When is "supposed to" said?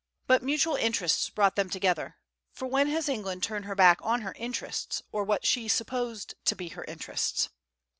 5.67-6.55